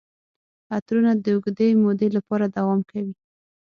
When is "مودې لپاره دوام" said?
1.81-2.79